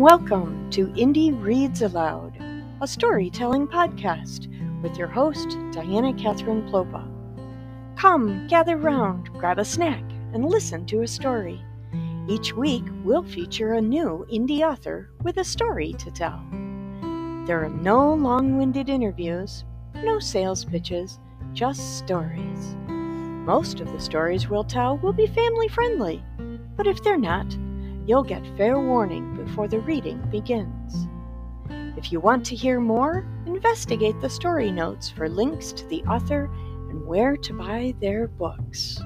[0.00, 2.32] Welcome to Indie Reads Aloud,
[2.80, 4.48] a storytelling podcast
[4.80, 7.06] with your host, Diana Catherine Plopa.
[7.96, 10.02] Come, gather round, grab a snack,
[10.32, 11.62] and listen to a story.
[12.26, 16.42] Each week, we'll feature a new indie author with a story to tell.
[17.44, 21.20] There are no long winded interviews, no sales pitches,
[21.52, 22.74] just stories.
[22.88, 26.24] Most of the stories we'll tell will be family friendly,
[26.74, 27.54] but if they're not,
[28.10, 31.06] you'll get fair warning before the reading begins.
[31.96, 36.50] If you want to hear more, investigate the story notes for links to the author
[36.88, 39.00] and where to buy their books.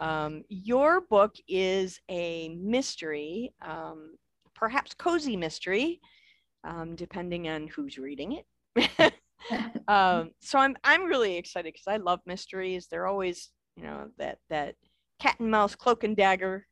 [0.00, 4.16] Um, your book is a mystery, um,
[4.54, 6.00] perhaps cozy mystery,
[6.64, 8.40] um, depending on who's reading
[8.76, 9.12] it.
[9.88, 12.86] Um, so I'm I'm really excited because I love mysteries.
[12.90, 14.76] They're always you know that that
[15.20, 16.66] cat and mouse cloak and dagger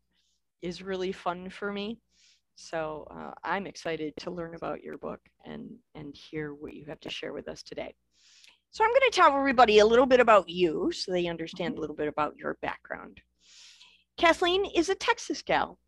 [0.62, 1.98] is really fun for me.
[2.56, 7.00] So uh, I'm excited to learn about your book and, and hear what you have
[7.00, 7.94] to share with us today.
[8.70, 11.80] So I'm going to tell everybody a little bit about you so they understand a
[11.80, 13.20] little bit about your background.
[14.16, 15.78] Kathleen is a Texas gal.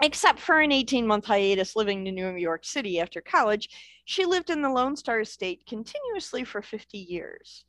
[0.00, 3.68] Except for an 18 month hiatus living in New York City after college,
[4.04, 7.64] she lived in the Lone Star State continuously for 50 years.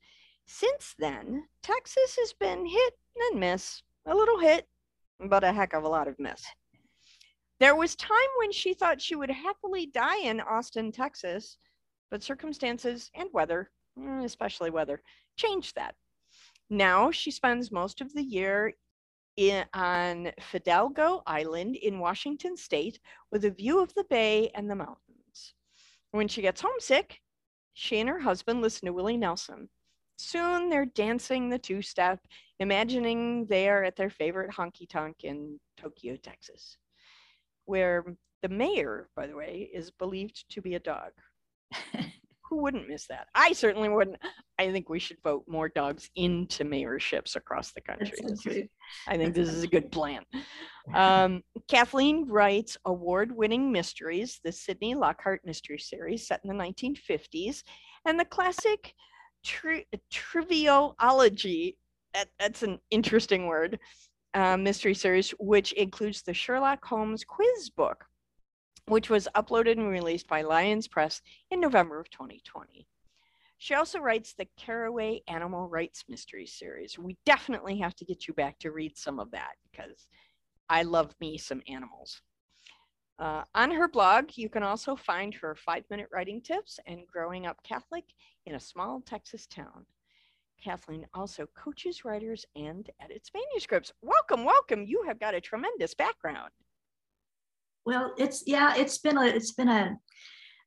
[0.45, 2.93] Since then, Texas has been hit
[3.31, 4.67] and miss, a little hit,
[5.19, 6.43] but a heck of a lot of miss.
[7.59, 11.57] There was time when she thought she would happily die in Austin, Texas,
[12.09, 15.01] but circumstances and weather, mm, especially weather,
[15.35, 15.95] changed that.
[16.69, 18.73] Now she spends most of the year
[19.35, 22.99] in, on Fidalgo Island in Washington state
[23.31, 25.53] with a view of the bay and the mountains.
[26.11, 27.19] When she gets homesick,
[27.73, 29.69] she and her husband listen to Willie Nelson.
[30.21, 32.19] Soon they're dancing the two step
[32.59, 36.75] imagining they are at their favorite honky tonk in Tokio, Texas,
[37.63, 38.03] where
[38.41, 41.11] the mayor, by the way, is believed to be a dog.
[42.49, 43.27] Who wouldn't miss that?
[43.33, 44.17] I certainly wouldn't.
[44.59, 48.19] I think we should vote more dogs into mayorships across the country.
[48.21, 48.45] Is,
[49.07, 50.23] I think this is a good plan.
[50.93, 57.63] Um, Kathleen writes award winning mysteries, the Sydney Lockhart Mystery Series set in the 1950s,
[58.05, 58.95] and the classic
[59.43, 61.75] tri- triviology
[62.13, 63.79] that, that's an interesting word,
[64.33, 68.05] uh, mystery series, which includes the Sherlock Holmes quiz book,
[68.87, 72.87] which was uploaded and released by Lyons Press in November of 2020.
[73.57, 76.97] She also writes the Caraway Animal Rights Mystery Series.
[76.97, 80.07] We definitely have to get you back to read some of that because
[80.69, 82.21] I love me some animals.
[83.19, 87.45] Uh, on her blog, you can also find her five minute writing tips and growing
[87.45, 88.05] up Catholic
[88.45, 89.85] in a small Texas town.
[90.63, 93.91] Kathleen also coaches writers and edits manuscripts.
[94.01, 94.83] Welcome, welcome.
[94.85, 96.51] You have got a tremendous background.
[97.85, 99.97] Well, it's yeah, it's been a it's been a,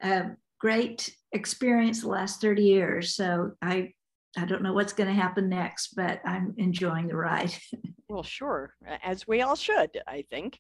[0.02, 3.14] a great experience the last 30 years.
[3.14, 3.92] So I
[4.36, 7.54] I don't know what's going to happen next, but I'm enjoying the ride.
[8.08, 10.58] well, sure, as we all should, I think.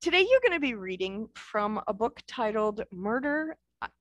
[0.00, 3.56] Today you're going to be reading from a book titled Murder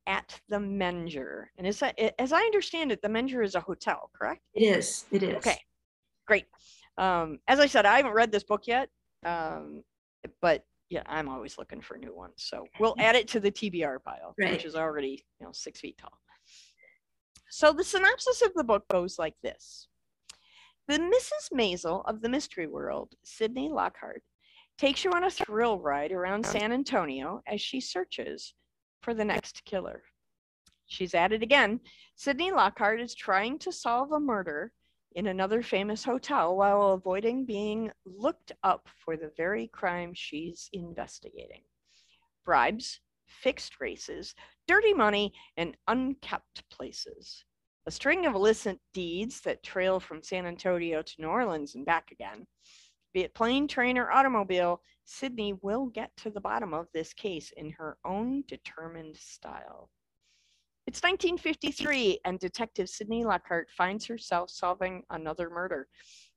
[0.05, 1.45] at the Menger.
[1.57, 4.41] And is that, as I understand it, the Menger is a hotel, correct?
[4.53, 5.05] It is.
[5.11, 5.37] It is.
[5.37, 5.59] Okay,
[6.27, 6.45] great.
[6.99, 8.89] Um, as I said, I haven't read this book yet,
[9.25, 9.83] um,
[10.39, 12.35] but yeah, I'm always looking for new ones.
[12.37, 14.51] So we'll add it to the TBR pile, right.
[14.51, 16.13] which is already you know six feet tall.
[17.49, 19.87] So the synopsis of the book goes like this:
[20.87, 21.53] The Mrs.
[21.53, 24.21] Maisel of the Mystery World, Sydney Lockhart,
[24.77, 28.53] takes you on a thrill ride around San Antonio as she searches
[29.01, 30.03] for the next killer.
[30.85, 31.79] She's at it again.
[32.15, 34.71] Sydney Lockhart is trying to solve a murder
[35.15, 41.63] in another famous hotel while avoiding being looked up for the very crime she's investigating.
[42.45, 44.35] Bribes, fixed races,
[44.67, 47.43] dirty money, and unkept places.
[47.87, 52.11] A string of illicit deeds that trail from San Antonio to New Orleans and back
[52.11, 52.45] again.
[53.13, 57.51] Be it plane, train, or automobile, Sydney will get to the bottom of this case
[57.57, 59.89] in her own determined style.
[60.85, 65.87] It's 1953, and Detective Sydney Lockhart finds herself solving another murder.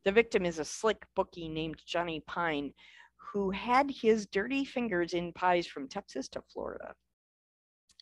[0.05, 2.73] The victim is a slick bookie named Johnny Pine,
[3.17, 6.95] who had his dirty fingers in pies from Texas to Florida.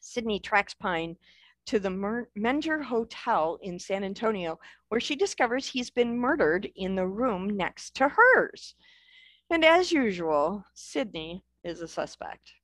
[0.01, 1.17] Sydney tracks Pine
[1.69, 6.95] to the Mer- Menger Hotel in San Antonio, where she discovers he's been murdered in
[6.95, 8.75] the room next to hers.
[9.51, 12.55] And as usual, Sydney is a suspect.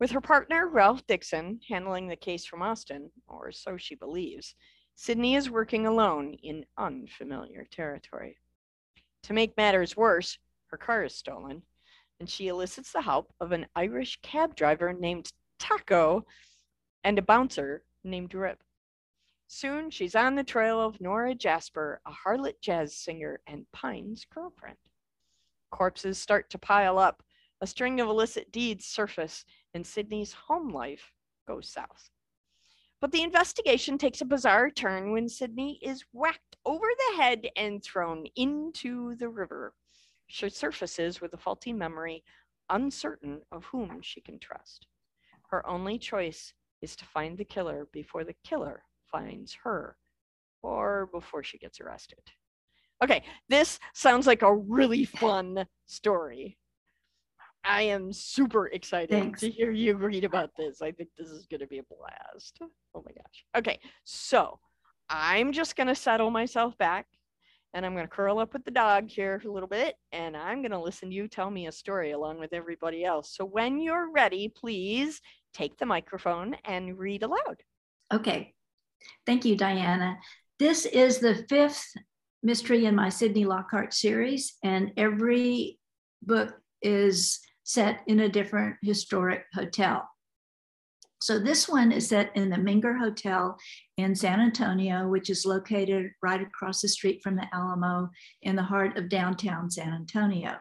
[0.00, 4.56] With her partner, Ralph Dixon, handling the case from Austin, or so she believes,
[4.96, 8.38] Sydney is working alone in unfamiliar territory.
[9.22, 10.36] To make matters worse,
[10.66, 11.62] her car is stolen,
[12.18, 16.26] and she elicits the help of an Irish cab driver named Taco
[17.04, 18.62] and a bouncer named Rip.
[19.46, 24.78] Soon she's on the trail of Nora Jasper, a harlot jazz singer and Pine's girlfriend.
[25.70, 27.22] Corpses start to pile up,
[27.60, 29.44] a string of illicit deeds surface,
[29.74, 31.12] and Sydney's home life
[31.46, 32.10] goes south.
[33.00, 37.82] But the investigation takes a bizarre turn when Sydney is whacked over the head and
[37.82, 39.74] thrown into the river.
[40.28, 42.24] She surfaces with a faulty memory,
[42.70, 44.86] uncertain of whom she can trust.
[45.50, 49.96] Her only choice is to find the killer before the killer finds her
[50.62, 52.20] or before she gets arrested.
[53.02, 56.58] Okay, this sounds like a really fun story.
[57.64, 59.40] I am super excited Thanks.
[59.40, 60.82] to hear you read about this.
[60.82, 62.58] I think this is going to be a blast.
[62.94, 63.44] Oh my gosh.
[63.56, 64.58] Okay, so
[65.08, 67.06] I'm just going to settle myself back
[67.74, 70.36] and I'm going to curl up with the dog here for a little bit and
[70.36, 73.34] I'm going to listen to you tell me a story along with everybody else.
[73.34, 75.20] So when you're ready, please
[75.52, 77.62] take the microphone and read aloud.
[78.12, 78.54] Okay.
[79.26, 80.18] Thank you, Diana.
[80.58, 81.84] This is the fifth
[82.42, 85.78] mystery in my Sydney Lockhart series, and every
[86.22, 90.08] book is set in a different historic hotel.
[91.20, 93.56] So this one is set in the Menger Hotel
[93.96, 98.10] in San Antonio, which is located right across the street from the Alamo
[98.42, 100.56] in the heart of downtown San Antonio.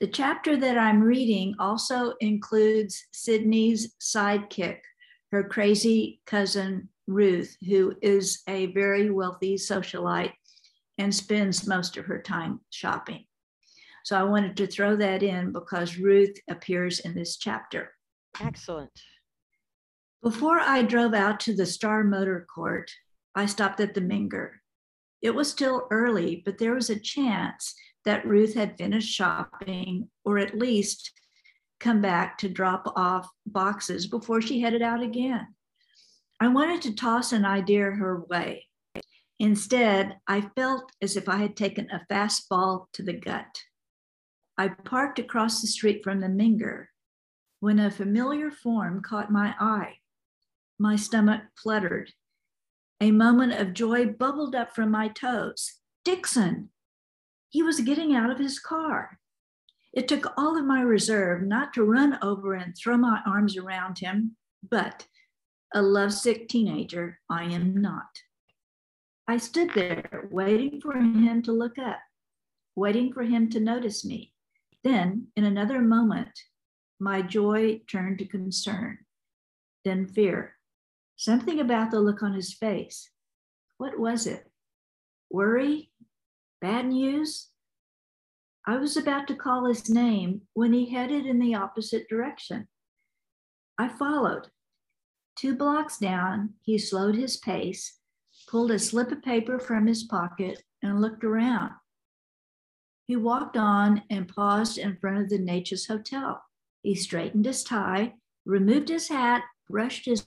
[0.00, 4.78] The chapter that I'm reading also includes Sydney's sidekick,
[5.32, 10.34] her crazy cousin Ruth, who is a very wealthy socialite
[10.98, 13.24] and spends most of her time shopping.
[14.04, 17.92] So I wanted to throw that in because Ruth appears in this chapter.
[18.40, 18.92] Excellent.
[20.22, 22.88] Before I drove out to the Star Motor Court,
[23.34, 24.50] I stopped at the Menger.
[25.22, 27.74] It was still early, but there was a chance
[28.08, 31.12] that Ruth had finished shopping or at least
[31.78, 35.48] come back to drop off boxes before she headed out again.
[36.40, 38.64] I wanted to toss an idea her way.
[39.38, 43.64] Instead, I felt as if I had taken a fastball to the gut.
[44.56, 46.86] I parked across the street from the Menger
[47.60, 49.96] when a familiar form caught my eye.
[50.78, 52.12] My stomach fluttered.
[53.02, 55.74] A moment of joy bubbled up from my toes.
[56.06, 56.70] Dixon!
[57.50, 59.18] He was getting out of his car.
[59.92, 63.98] It took all of my reserve not to run over and throw my arms around
[63.98, 64.36] him,
[64.68, 65.06] but
[65.74, 68.06] a lovesick teenager, I am not.
[69.26, 71.98] I stood there waiting for him to look up,
[72.74, 74.32] waiting for him to notice me.
[74.84, 76.30] Then, in another moment,
[77.00, 78.98] my joy turned to concern,
[79.84, 80.54] then fear.
[81.16, 83.10] Something about the look on his face.
[83.76, 84.50] What was it?
[85.30, 85.87] Worry?
[86.60, 87.50] Bad news?
[88.66, 92.66] I was about to call his name when he headed in the opposite direction.
[93.78, 94.48] I followed.
[95.36, 97.98] Two blocks down, he slowed his pace,
[98.48, 101.72] pulled a slip of paper from his pocket, and looked around.
[103.06, 106.42] He walked on and paused in front of the Natchez Hotel.
[106.82, 110.26] He straightened his tie, removed his hat, brushed his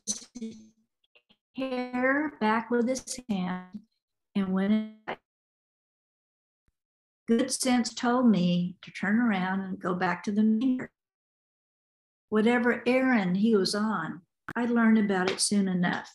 [1.57, 3.81] hair back with his hand,
[4.33, 5.17] and went in.
[7.37, 10.91] Good sense told me to turn around and go back to the mirror.
[12.27, 14.23] Whatever errand he was on,
[14.53, 16.13] I'd learn about it soon enough.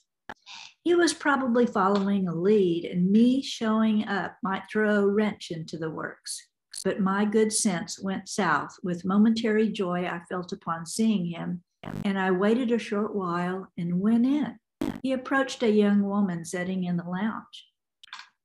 [0.84, 5.78] He was probably following a lead, and me showing up might throw a wrench into
[5.78, 6.48] the works.
[6.84, 11.62] But my good sense went south with momentary joy I felt upon seeing him,
[12.04, 14.58] and I waited a short while and went in.
[15.02, 17.70] He approached a young woman sitting in the lounge.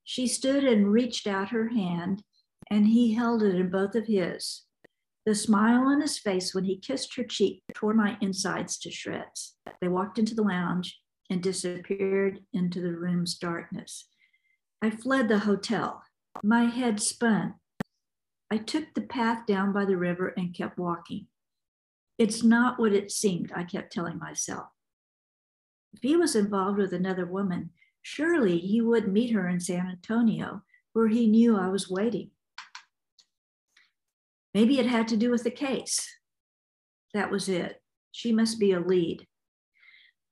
[0.05, 2.23] She stood and reached out her hand,
[2.71, 4.63] and he held it in both of his.
[5.25, 9.55] The smile on his face when he kissed her cheek tore my insides to shreds.
[9.81, 10.97] They walked into the lounge
[11.29, 14.07] and disappeared into the room's darkness.
[14.81, 16.01] I fled the hotel.
[16.41, 17.55] My head spun.
[18.49, 21.27] I took the path down by the river and kept walking.
[22.17, 24.67] It's not what it seemed, I kept telling myself.
[25.93, 30.63] If he was involved with another woman, surely he would meet her in San Antonio,
[30.93, 32.31] where he knew I was waiting.
[34.53, 36.07] Maybe it had to do with the case.
[37.13, 37.81] That was it.
[38.11, 39.25] She must be a lead.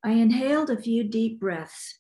[0.04, 2.00] I inhaled a few deep breaths.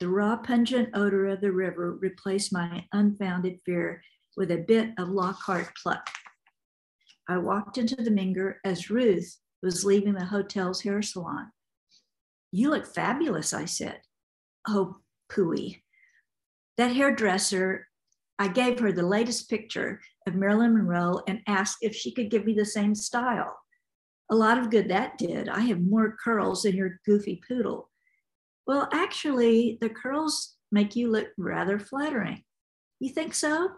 [0.00, 4.02] The raw, pungent odor of the river replaced my unfounded fear
[4.36, 6.08] with a bit of Lockhart pluck.
[7.28, 11.50] I walked into the Menger as Ruth was leaving the hotel's hair salon.
[12.52, 14.00] You look fabulous, I said.
[14.68, 14.98] Oh,
[15.32, 15.82] pooey.
[16.76, 17.88] That hairdresser
[18.38, 22.44] I gave her the latest picture of Marilyn Monroe and asked if she could give
[22.44, 23.56] me the same style.
[24.30, 25.48] A lot of good that did.
[25.48, 27.90] I have more curls than your goofy poodle.
[28.66, 32.42] Well, actually, the curls make you look rather flattering.
[32.98, 33.70] You think so?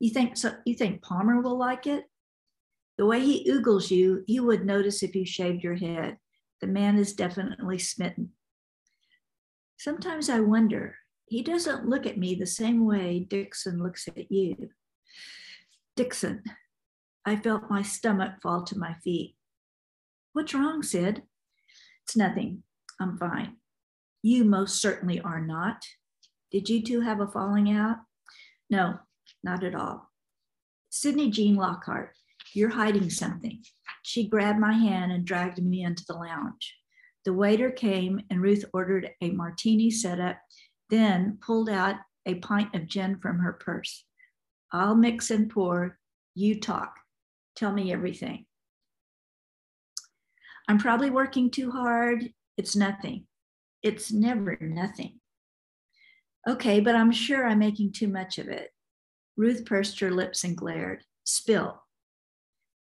[0.00, 0.54] You think so?
[0.66, 2.04] You think Palmer will like it?
[2.98, 6.18] The way he oogles you, he would notice if you shaved your head.
[6.60, 8.30] The man is definitely smitten.
[9.78, 10.96] Sometimes I wonder
[11.28, 14.70] he doesn't look at me the same way Dixon looks at you.
[15.96, 16.42] Dixon,
[17.24, 19.36] I felt my stomach fall to my feet.
[20.32, 21.22] What's wrong, Sid?
[22.04, 22.62] It's nothing.
[23.00, 23.56] I'm fine.
[24.22, 25.84] You most certainly are not.
[26.50, 27.98] Did you two have a falling out?
[28.70, 28.98] No,
[29.42, 30.10] not at all.
[30.88, 32.12] Sydney Jean Lockhart,
[32.54, 33.62] you're hiding something.
[34.02, 36.76] She grabbed my hand and dragged me into the lounge.
[37.24, 40.38] The waiter came and Ruth ordered a martini set up
[40.90, 44.04] then pulled out a pint of gin from her purse.
[44.72, 45.98] I'll mix and pour.
[46.34, 46.94] You talk.
[47.56, 48.46] Tell me everything.
[50.68, 52.32] I'm probably working too hard.
[52.56, 53.26] It's nothing.
[53.82, 55.20] It's never nothing.
[56.48, 58.70] Okay, but I'm sure I'm making too much of it.
[59.36, 61.02] Ruth pursed her lips and glared.
[61.24, 61.82] Spill.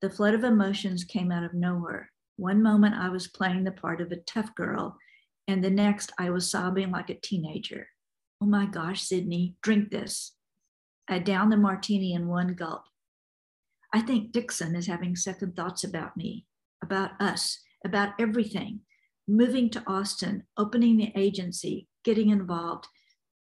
[0.02, 2.12] The flood of emotions came out of nowhere.
[2.38, 4.98] One moment I was playing the part of a tough girl,
[5.48, 7.88] and the next, I was sobbing like a teenager.
[8.42, 10.34] Oh my gosh, Sydney, drink this.
[11.08, 12.84] I downed the martini in one gulp.
[13.94, 16.46] I think Dixon is having second thoughts about me,
[16.84, 18.82] about us, about everything.
[19.28, 22.88] Moving to Austin, opening the agency, getting involved,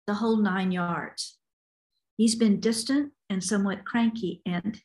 [0.07, 1.39] the whole nine yards.
[2.17, 4.81] He's been distant and somewhat cranky, and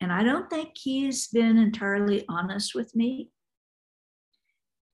[0.00, 3.30] and I don't think he's been entirely honest with me.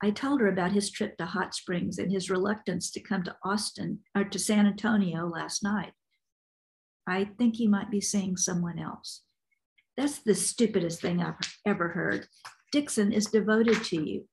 [0.04, 3.34] I told her about his trip to Hot Springs and his reluctance to come to
[3.42, 5.94] Austin or to San Antonio last night.
[7.06, 9.22] I think he might be seeing someone else.
[9.96, 12.26] That's the stupidest thing I've ever heard.
[12.70, 14.28] Dixon is devoted to you.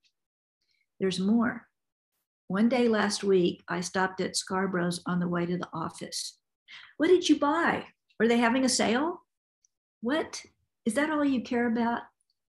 [1.00, 1.68] There's more.
[2.50, 6.38] One day last week, I stopped at Scarbrough's on the way to the office.
[6.98, 7.86] What did you buy?
[8.20, 9.22] Are they having a sale?
[10.02, 10.44] What?
[10.86, 12.02] Is that all you care about?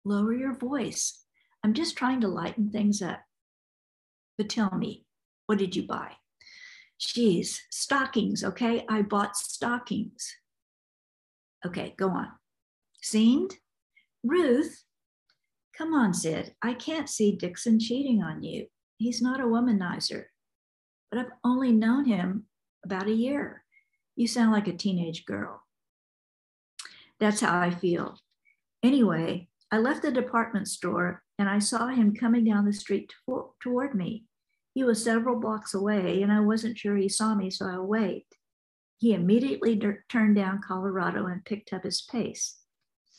[0.06, 1.26] Lower your voice.
[1.64, 3.22] I'm just trying to lighten things up.
[4.38, 5.06] But tell me,
[5.46, 6.14] what did you buy?
[7.00, 8.86] Geez, stockings, okay?
[8.90, 10.36] I bought stockings.
[11.66, 12.30] Okay, go on.
[13.02, 13.56] Seemed?
[14.24, 14.84] Ruth,
[15.78, 16.54] come on, Sid.
[16.62, 18.68] I can't see Dixon cheating on you.
[18.98, 20.26] He's not a womanizer.
[21.12, 22.46] But I've only known him
[22.86, 23.64] about a year.
[24.16, 25.64] You sound like a teenage girl.
[27.20, 28.18] That's how I feel.
[28.84, 33.52] Anyway, I left the department store and I saw him coming down the street to,
[33.62, 34.26] toward me.
[34.74, 38.36] He was several blocks away and I wasn't sure he saw me, so I waved.
[38.98, 42.58] He immediately d- turned down Colorado and picked up his pace.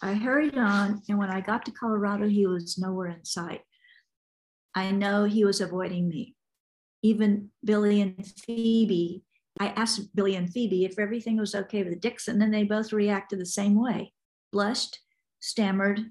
[0.03, 3.63] I hurried on, and when I got to Colorado, he was nowhere in sight.
[4.75, 6.37] I know he was avoiding me.
[7.03, 9.23] Even Billy and Phoebe,
[9.59, 13.41] I asked Billy and Phoebe if everything was okay with Dixon, and they both reacted
[13.41, 14.13] the same way
[14.53, 15.01] blushed,
[15.41, 16.11] stammered,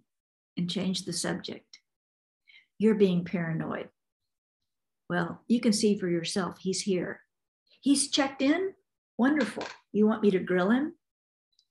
[0.60, 1.80] and change the subject.
[2.78, 3.88] You're being paranoid.
[5.10, 7.22] Well, you can see for yourself, he's here.
[7.82, 8.74] He's checked in?
[9.18, 9.64] Wonderful.
[9.94, 10.96] You want me to grill him?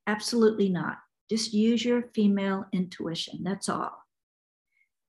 [0.06, 0.96] Absolutely not.
[1.30, 3.44] Just use your female intuition.
[3.44, 3.92] That's all.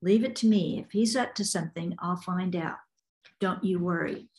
[0.01, 0.83] Leave it to me.
[0.85, 2.77] If he's up to something, I'll find out.
[3.39, 4.29] Don't you worry.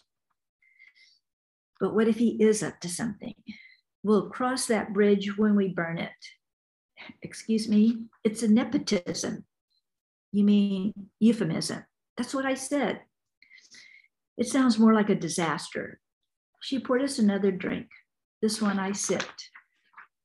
[1.80, 3.34] But what if he is up to something?
[4.02, 6.12] We'll cross that bridge when we burn it
[7.22, 9.44] excuse me, it's a nepotism.
[10.32, 11.84] You mean euphemism?
[12.16, 13.00] That's what I said.
[14.36, 16.00] It sounds more like a disaster.
[16.60, 17.88] She poured us another drink.
[18.42, 19.50] This one I sipped.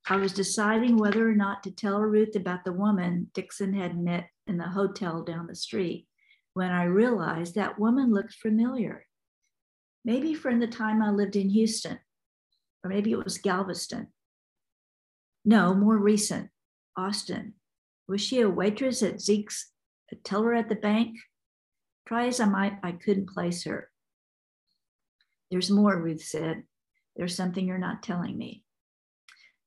[0.08, 4.30] I was deciding whether or not to tell Ruth about the woman Dixon had met
[4.46, 6.08] in the hotel down the street
[6.54, 9.06] when I realized that woman looked familiar.
[10.04, 12.00] Maybe from the time I lived in Houston,
[12.84, 14.08] or maybe it was Galveston.
[15.44, 16.50] No, more recent,
[16.98, 17.54] Austin.
[18.08, 19.72] Was she a waitress at Zeke's,
[20.12, 21.18] a teller at the bank?
[22.08, 23.90] Try as I might, I couldn't place her.
[25.50, 26.64] There's more, Ruth said.
[27.16, 28.64] There's something you're not telling me.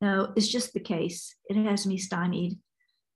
[0.01, 1.35] No, it's just the case.
[1.49, 2.59] It has me stymied.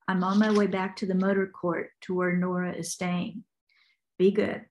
[0.09, 3.45] I'm on my way back to the motor court to where Nora is staying.
[4.19, 4.65] Be good.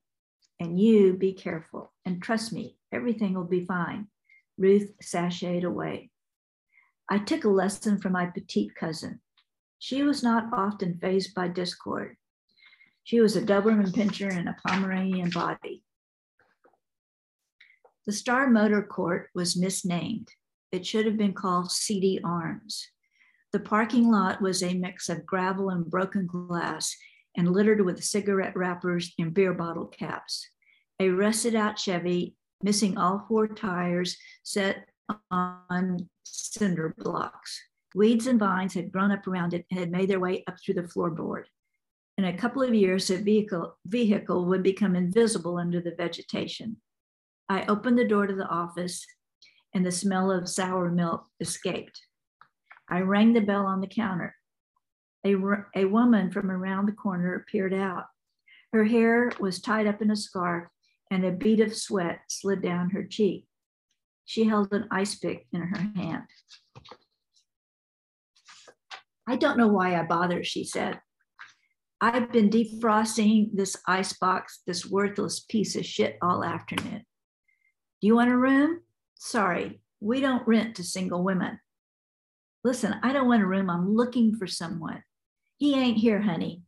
[0.59, 1.93] And you be careful.
[2.05, 4.07] And trust me, everything will be fine.
[4.57, 6.11] Ruth sashayed away.
[7.09, 9.21] I took a lesson from my petite cousin.
[9.81, 12.15] She was not often fazed by discord.
[13.03, 15.83] She was a Doberman pinscher and a Pomeranian body.
[18.05, 20.27] The Star Motor Court was misnamed.
[20.71, 22.89] It should have been called Seedy Arms.
[23.53, 26.95] The parking lot was a mix of gravel and broken glass
[27.35, 30.47] and littered with cigarette wrappers and beer bottle caps.
[30.99, 34.87] A rusted out Chevy, missing all four tires, set
[35.31, 37.59] on cinder blocks.
[37.93, 40.75] Weeds and vines had grown up around it and had made their way up through
[40.75, 41.43] the floorboard.
[42.17, 46.77] In a couple of years, the vehicle, vehicle would become invisible under the vegetation.
[47.49, 49.05] I opened the door to the office
[49.73, 51.99] and the smell of sour milk escaped.
[52.89, 54.35] I rang the bell on the counter.
[55.25, 55.35] A,
[55.75, 58.05] a woman from around the corner peered out.
[58.73, 60.67] Her hair was tied up in a scarf
[61.09, 63.45] and a bead of sweat slid down her cheek.
[64.25, 66.23] She held an ice pick in her hand.
[69.31, 70.99] I don't know why I bother, she said.
[72.01, 77.05] I've been defrosting this ice box, this worthless piece of shit all afternoon.
[78.01, 78.81] Do you want a room?
[79.15, 81.61] Sorry, we don't rent to single women.
[82.65, 83.69] Listen, I don't want a room.
[83.69, 85.01] I'm looking for someone.
[85.59, 86.63] He ain't here, honey.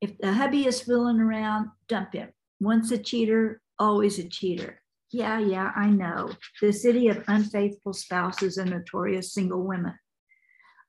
[0.00, 2.30] If the hubby is fooling around, dump him.
[2.58, 4.82] Once a cheater, always a cheater.
[5.12, 6.32] Yeah, yeah, I know.
[6.60, 9.94] The city of unfaithful spouses and notorious single women.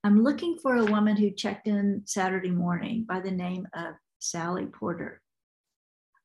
[0.05, 4.67] I'm looking for a woman who checked in Saturday morning by the name of Sally
[4.67, 5.19] Porter.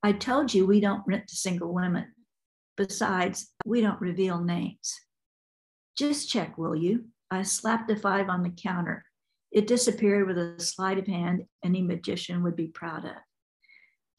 [0.03, 2.13] I told you we don't rent to single women.
[2.77, 5.01] Besides, we don't reveal names.
[5.97, 7.07] Just check, will you?
[7.31, 9.03] I slapped a five on the counter.
[9.51, 13.17] It disappeared with a sleight of hand any magician would be proud of.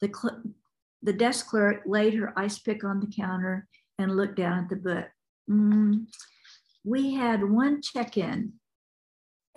[0.00, 0.42] The, cl-
[1.04, 4.74] the desk clerk laid her ice pick on the counter and looked down at the
[4.74, 5.06] book.
[5.48, 6.06] Mm,
[6.84, 8.54] we had one check in,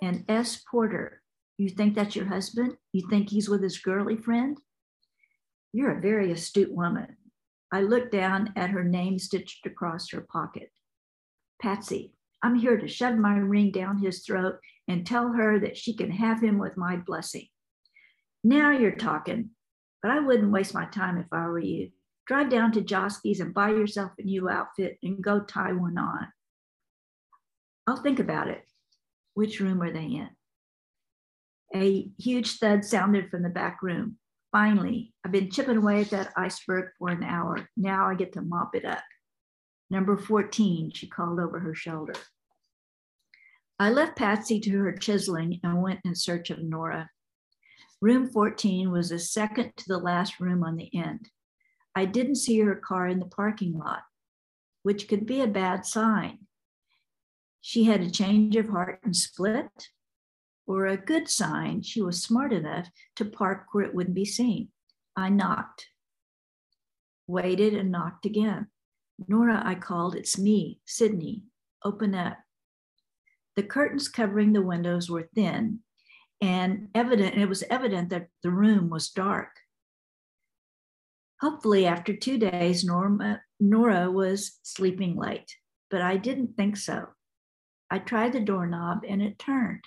[0.02, 0.62] and S.
[0.70, 1.22] Porter.
[1.58, 2.76] You think that's your husband?
[2.92, 4.58] You think he's with his girly friend?
[5.72, 7.16] You're a very astute woman.
[7.72, 10.70] I looked down at her name stitched across her pocket.
[11.60, 15.94] Patsy, I'm here to shove my ring down his throat and tell her that she
[15.94, 17.48] can have him with my blessing.
[18.44, 19.50] Now you're talking,
[20.02, 21.90] but I wouldn't waste my time if I were you.
[22.26, 26.28] Drive down to Joske's and buy yourself a new outfit and go tie one on.
[27.86, 28.64] I'll think about it.
[29.36, 30.30] Which room are they in?
[31.74, 34.16] A huge thud sounded from the back room.
[34.50, 37.68] Finally, I've been chipping away at that iceberg for an hour.
[37.76, 39.02] Now I get to mop it up.
[39.90, 42.14] Number 14, she called over her shoulder.
[43.78, 47.10] I left Patsy to her chiseling and went in search of Nora.
[48.00, 51.28] Room 14 was the second to the last room on the end.
[51.94, 54.00] I didn't see her car in the parking lot,
[54.82, 56.45] which could be a bad sign.
[57.68, 59.88] She had a change of heart and split,
[60.68, 64.68] or a good sign she was smart enough to park where it wouldn't be seen.
[65.16, 65.88] I knocked,
[67.26, 68.68] waited, and knocked again.
[69.26, 71.42] Nora, I called, it's me, Sydney.
[71.84, 72.38] Open up.
[73.56, 75.80] The curtains covering the windows were thin
[76.40, 79.50] and evident, it was evident that the room was dark.
[81.40, 85.56] Hopefully, after two days, Norma, Nora was sleeping late,
[85.90, 87.08] but I didn't think so.
[87.90, 89.84] I tried the doorknob and it turned.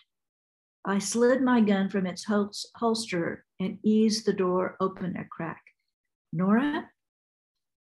[0.86, 5.62] I slid my gun from its hol- holster and eased the door open a crack.
[6.32, 6.90] Nora?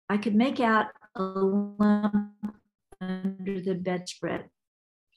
[0.09, 2.33] I could make out a lump
[2.99, 4.49] under the bedspread.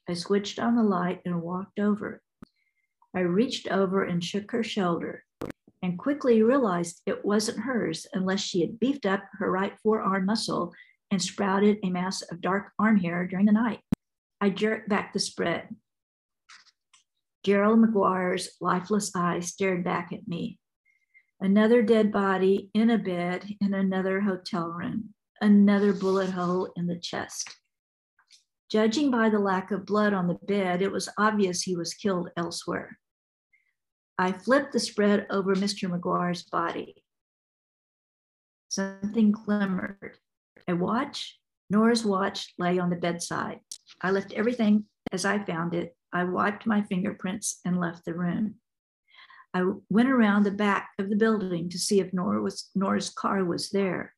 [0.08, 2.22] I switched on the light and walked over.
[3.14, 5.24] I reached over and shook her shoulder
[5.82, 10.72] and quickly realized it wasn't hers unless she had beefed up her right forearm muscle
[11.10, 13.80] and sprouted a mass of dark arm hair during the night.
[14.40, 15.74] I jerked back the spread.
[17.44, 20.58] Gerald McGuire's lifeless eyes stared back at me.
[21.40, 26.98] Another dead body in a bed in another hotel room, another bullet hole in the
[26.98, 27.48] chest.
[28.70, 32.30] Judging by the lack of blood on the bed, it was obvious he was killed
[32.36, 32.98] elsewhere.
[34.18, 35.88] I flipped the spread over Mr.
[35.88, 36.96] McGuire's body.
[38.68, 40.18] Something glimmered.
[40.66, 41.38] A watch,
[41.70, 43.60] Nora's watch, lay on the bedside.
[44.00, 45.96] I left everything as I found it.
[46.12, 48.56] I wiped my fingerprints and left the room.
[49.54, 53.44] I went around the back of the building to see if Nora was, Nora's car
[53.44, 54.14] was there.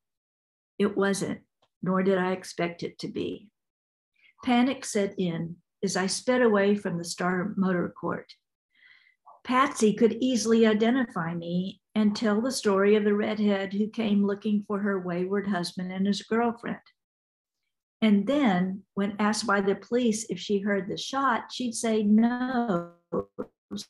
[0.79, 1.41] It wasn't,
[1.83, 3.49] nor did I expect it to be.
[4.45, 8.33] Panic set in as I sped away from the Star Motor Court.
[9.45, 14.65] Patsy could easily identify me and tell the story of the redhead who came looking
[14.67, 16.79] for her wayward husband and his girlfriend.
[18.01, 22.93] And then, when asked by the police if she heard the shot, she'd say no,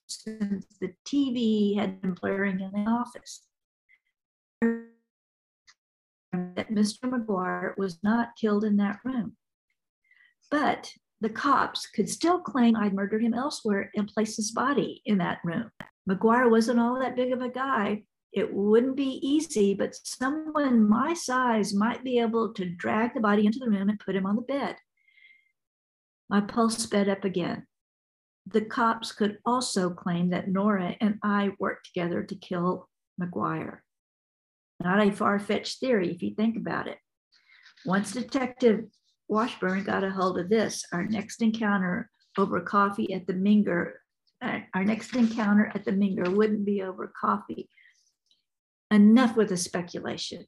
[0.07, 3.43] since the TV had been blaring in the office.
[6.33, 7.05] That Mr.
[7.05, 9.37] McGuire was not killed in that room.
[10.51, 15.19] But the cops could still claim I'd murdered him elsewhere and placed his body in
[15.19, 15.71] that room.
[16.09, 18.05] McGuire wasn't all that big of a guy.
[18.33, 23.47] It wouldn't be easy, but someone my size might be able to drag the body
[23.47, 24.77] into the room and put him on the bed.
[26.29, 27.67] My pulse sped up again.
[28.47, 32.89] The cops could also claim that Nora and I worked together to kill
[33.21, 33.79] McGuire.
[34.81, 36.99] Not a far fetched theory if you think about it.
[37.85, 38.85] Once Detective
[39.29, 40.85] Washburn got a hold of this.
[40.93, 43.93] Our next encounter over coffee at the Menger,
[44.41, 47.69] uh, our next encounter at the Menger wouldn't be over coffee.
[48.91, 50.47] Enough with the speculation.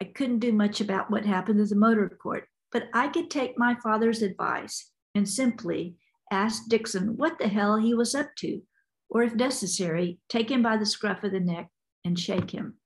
[0.00, 3.58] I couldn't do much about what happened at the motor court, but I could take
[3.58, 5.96] my father's advice and simply
[6.30, 8.62] ask Dixon what the hell he was up to,
[9.10, 11.68] or if necessary, take him by the scruff of the neck
[12.04, 12.76] and shake him.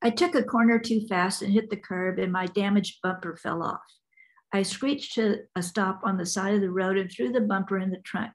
[0.00, 3.64] I took a corner too fast and hit the curb, and my damaged bumper fell
[3.64, 3.80] off.
[4.52, 7.78] I screeched to a stop on the side of the road and threw the bumper
[7.78, 8.32] in the trunk.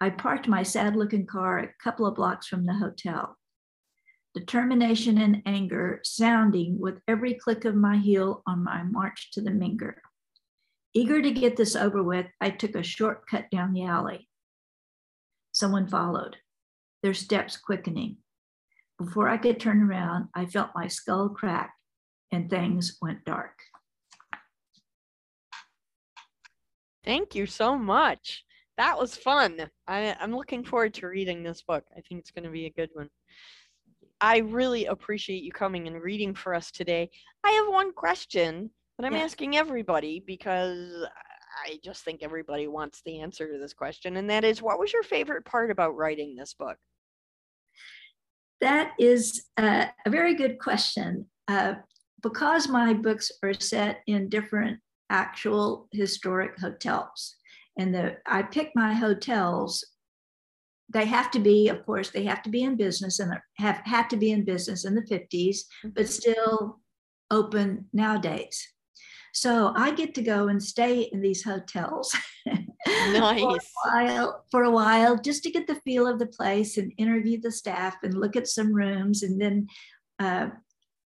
[0.00, 3.36] I parked my sad looking car a couple of blocks from the hotel.
[4.34, 9.50] Determination and anger sounding with every click of my heel on my march to the
[9.50, 9.94] Menger.
[10.94, 14.28] Eager to get this over with, I took a shortcut down the alley.
[15.52, 16.36] Someone followed,
[17.02, 18.18] their steps quickening.
[18.98, 21.74] Before I could turn around, I felt my skull crack
[22.30, 23.58] and things went dark.
[27.04, 28.44] Thank you so much.
[28.76, 29.68] That was fun.
[29.88, 31.84] I, I'm looking forward to reading this book.
[31.96, 33.08] I think it's going to be a good one.
[34.20, 37.10] I really appreciate you coming and reading for us today.
[37.44, 39.20] I have one question that I'm yeah.
[39.20, 41.06] asking everybody because
[41.66, 44.16] I just think everybody wants the answer to this question.
[44.16, 46.76] And that is what was your favorite part about writing this book?
[48.60, 51.26] That is a, a very good question.
[51.48, 51.74] Uh,
[52.22, 54.78] because my books are set in different
[55.08, 57.36] actual historic hotels,
[57.78, 59.84] and the I pick my hotels.
[60.92, 64.10] They have to be, of course, they have to be in business and have had
[64.10, 66.04] to be in business in the 50s, but mm-hmm.
[66.04, 66.80] still
[67.30, 68.66] open nowadays.
[69.32, 72.14] So I get to go and stay in these hotels
[72.46, 73.40] nice.
[73.40, 76.92] for, a while, for a while, just to get the feel of the place and
[76.98, 79.68] interview the staff and look at some rooms and then
[80.18, 80.48] uh,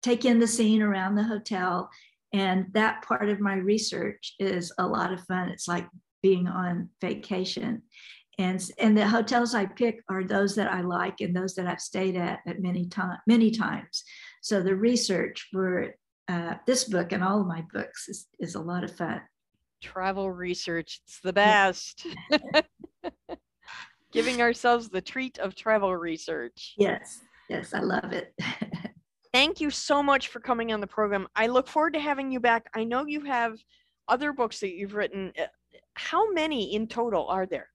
[0.03, 1.89] take in the scene around the hotel.
[2.33, 5.49] And that part of my research is a lot of fun.
[5.49, 5.87] It's like
[6.23, 7.83] being on vacation.
[8.41, 11.81] And, and the hotels I pick are those that I like and those that I've
[11.81, 14.03] stayed at at many time many times.
[14.41, 15.95] So the research for
[16.27, 19.21] uh, this book and all of my books is, is a lot of fun.
[19.83, 22.07] Travel research, it's the best.
[24.13, 26.75] Giving ourselves the treat of travel research.
[26.79, 28.33] Yes, yes, I love it.
[29.35, 31.29] Thank you so much for coming on the program.
[31.37, 32.71] I look forward to having you back.
[32.75, 33.59] I know you have
[34.09, 35.33] other books that you've written.
[35.39, 35.45] Uh,
[35.93, 37.70] how many in total are there?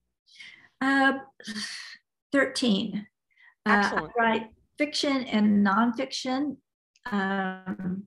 [0.80, 1.14] Uh,
[2.32, 3.06] 13.
[3.66, 4.04] Excellent.
[4.04, 4.46] Uh, I write
[4.78, 6.56] fiction and nonfiction.
[7.10, 8.04] Um,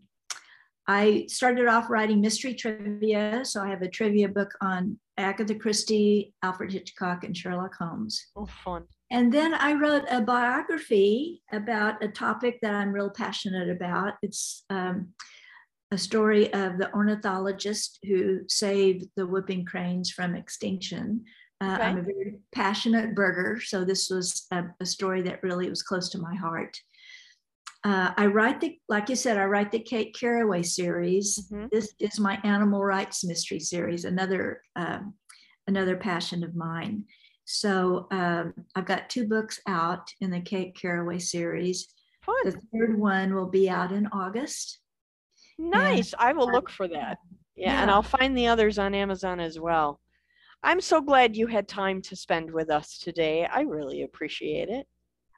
[0.88, 3.41] I started off writing mystery trivia.
[3.43, 8.27] So I have a trivia book on Agatha Christie, Alfred Hitchcock, and Sherlock Holmes.
[8.36, 8.86] Oh, fun.
[9.12, 14.13] And then I wrote a biography about a topic that I'm real passionate about.
[14.21, 15.10] It's um,
[15.91, 21.25] a story of the ornithologist who saved the whooping cranes from extinction.
[21.62, 21.78] Uh.
[21.82, 26.10] I'm a very passionate burger, so this was a, a story that really was close
[26.10, 26.78] to my heart.
[27.84, 31.48] Uh, I write the, like you said, I write the Kate Caraway series.
[31.52, 31.67] Mm-hmm.
[31.72, 35.13] This is my animal rights mystery series, another um,
[35.67, 37.06] another passion of mine.
[37.45, 41.88] So um, I've got two books out in the Kate Caraway series.
[42.22, 42.36] Fun.
[42.43, 44.80] The third one will be out in August.
[45.58, 46.13] Nice.
[46.13, 47.17] And, I will look for that.
[47.56, 50.00] Yeah, and I'll find the others on Amazon as well.
[50.62, 53.45] I'm so glad you had time to spend with us today.
[53.45, 54.88] I really appreciate it.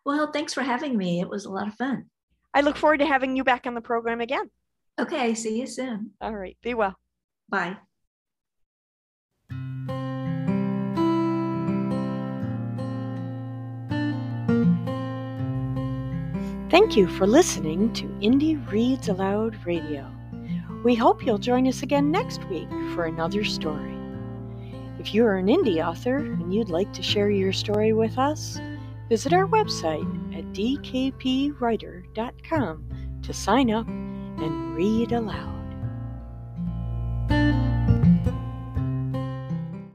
[0.04, 1.22] Well, thanks for having me.
[1.22, 2.06] It was a lot of fun.
[2.54, 4.50] I look forward to having you back on the program again.
[5.00, 6.12] Okay, see you soon.
[6.20, 6.96] All right, be well.
[7.50, 7.78] Bye.
[16.70, 20.10] Thank you for listening to Indie Reads Aloud Radio.
[20.84, 24.01] We hope you'll join us again next week for another story.
[25.02, 28.60] If you are an indie author and you'd like to share your story with us,
[29.10, 30.06] visit our website
[30.38, 32.90] at dkpwriter.com
[33.24, 35.51] to sign up and read aloud.